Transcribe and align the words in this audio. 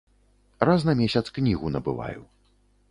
Раз 0.69 0.85
на 0.89 0.95
месяц 1.03 1.23
кнігу 1.37 1.65
набываю. 1.77 2.21